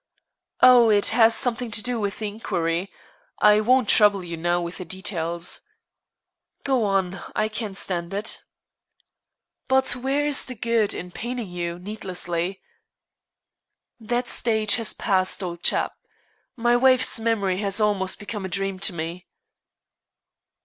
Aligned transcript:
"Oh, 0.61 0.89
it 0.89 1.09
has 1.09 1.35
something 1.35 1.69
to 1.69 1.83
do 1.83 1.99
with 1.99 2.17
the 2.17 2.27
inquiry. 2.27 2.91
I 3.37 3.59
won't 3.59 3.87
trouble 3.87 4.23
you 4.23 4.35
now 4.35 4.59
with 4.59 4.79
the 4.79 4.83
details." 4.85 5.61
"Go 6.63 6.85
on, 6.85 7.19
I 7.35 7.47
can 7.47 7.75
stand 7.75 8.11
it." 8.11 8.41
"But 9.67 9.91
where 9.95 10.25
is 10.25 10.45
the 10.47 10.55
good 10.55 10.95
in 10.95 11.11
paining 11.11 11.49
you 11.49 11.77
needlessly?" 11.77 12.63
"That 13.99 14.27
stage 14.27 14.73
has 14.77 14.93
passed, 14.93 15.43
old 15.43 15.61
chap. 15.61 15.93
My 16.55 16.75
wife's 16.75 17.19
memory 17.19 17.57
has 17.57 17.79
almost 17.79 18.17
become 18.17 18.43
a 18.43 18.49
dream 18.49 18.79
to 18.79 18.93
me." 18.93 19.27